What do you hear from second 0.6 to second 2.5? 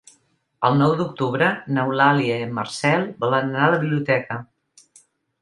El nou d'octubre n'Eulàlia i